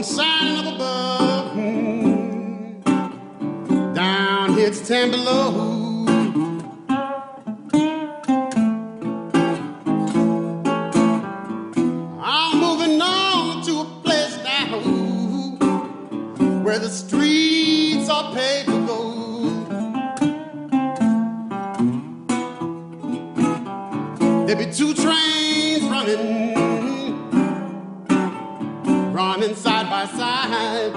[0.00, 1.54] up above.
[3.94, 6.06] Down here ten below.
[12.22, 14.80] I'm moving on to a place now
[16.62, 19.68] where the streets are paved with gold.
[24.46, 26.54] There be two trains running,
[29.12, 30.92] running side by side.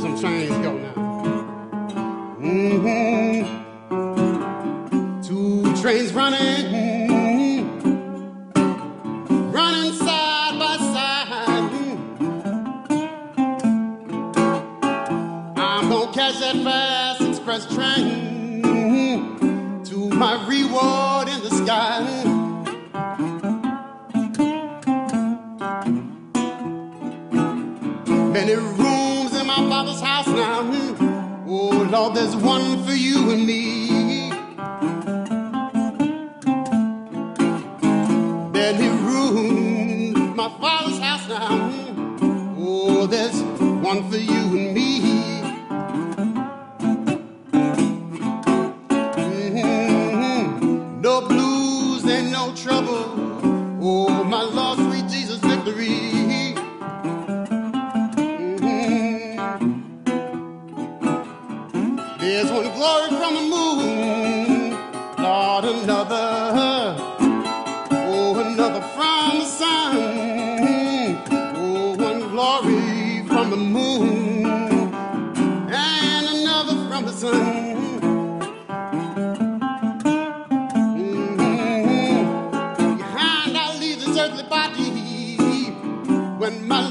[0.00, 0.92] Some trains go now.
[2.38, 3.44] hmm
[5.22, 7.90] Two trains running, mm-hmm.
[9.50, 11.70] running side by side.
[11.70, 12.20] Mm-hmm.
[15.58, 18.62] I'm gonna catch that fast express train.
[18.62, 19.82] Mm-hmm.
[19.84, 21.13] To my reward
[21.44, 22.00] the sky.
[28.32, 30.62] Many rooms in my father's house now.
[31.46, 34.30] Oh Lord, there's one for you and me.
[38.50, 41.72] Many rooms, my father's house now.
[42.58, 43.42] Oh, there's
[43.82, 44.43] one for you
[53.86, 56.54] Oh, my Lord, sweet Jesus, victory.
[58.16, 59.36] Mm-hmm.
[62.18, 64.70] There's one glory from the moon,
[65.18, 66.96] not another.
[67.90, 69.96] Oh, another from the sun.
[71.54, 74.46] Oh, one glory from the moon,
[75.68, 77.53] and another from the sun.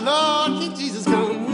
[0.03, 1.53] Lord, King Jesus, come.